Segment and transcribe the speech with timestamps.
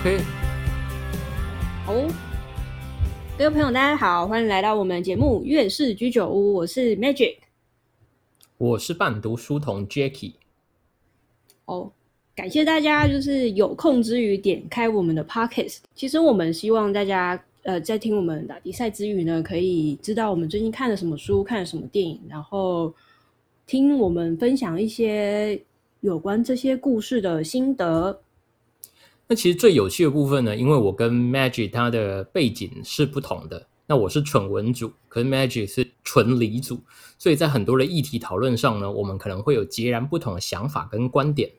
[0.00, 0.20] OK，
[1.84, 1.92] 好，
[3.36, 7.38] 各位朋友，大家好，欢迎来到我们节目《月氏居酒屋》，我是 Magic。
[8.58, 10.34] 我是伴读书童 Jacky。
[11.64, 11.90] 哦，
[12.36, 15.78] 感谢大家，就是有空之余点开我们的 Pockets。
[15.96, 22.94] 其实我们希望大家，呃，在听我们打比赛之余呢，可以知道我们最近看了什么书，看了什么电影，然后
[23.66, 25.60] 听我们分享一些
[26.02, 28.16] 有关这些故事的心得。
[29.28, 33.68] 那其实最有趣的部分呢，因为我跟 Magic 他的背景是不同的。
[33.90, 36.80] 那我是纯文组，可是 Magic 是纯理组，
[37.18, 41.52] 所以在很多的议题讨论上呢，我们可能会有截然不同的想法跟观点。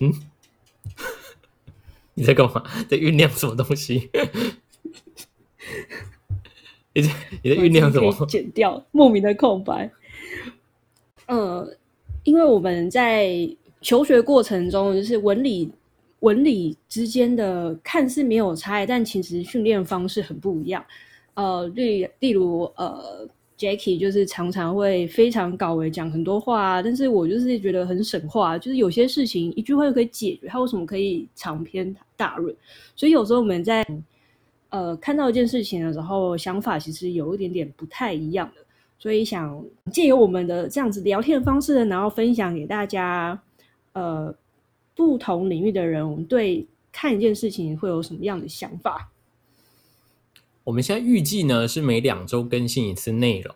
[0.00, 0.12] 嗯，
[2.14, 2.64] 你在干嘛？
[2.88, 4.10] 在酝酿什么东西？
[6.92, 8.26] 你在你在酝酿什么？
[8.26, 9.92] 剪掉莫名的空白。
[11.26, 11.76] 呃，
[12.24, 15.70] 因为我们在求学过程中，就是文理。
[16.20, 20.84] 文理之间的看似没有差异，但其实训练方式很不一样。
[21.32, 32.54] 呃，例例如，呃，Jackie 就是常常会非常搞为讲很多话，但是我就是觉得很省话，就是有些事情一句话就可以解决，他为什么可以长篇大论？
[32.94, 33.82] 所以有时候我们在
[34.68, 38.60] 呃看到一件事情的时候，想法其实有一点点不太一样的，
[38.98, 43.40] 所以想借由我们的这样子聊天的方式，然后分享给大家，
[43.92, 44.34] 呃。
[44.96, 49.10] 不同领域的人，我们对看一件事情会有什么样的想法？
[50.62, 53.54] 我们现在预计呢是每两周更新一次内容，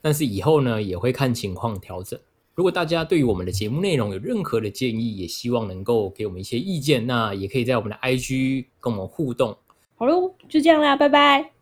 [0.00, 2.18] 但是以后呢也会看情况调整。
[2.56, 9.56] 如果大家对于我们的节目内容有任何的建议，也希望能够给我们一些意见，那也可以在我们的 IG 跟我们互动。
[9.94, 11.61] 好喽，就这样啦，拜拜。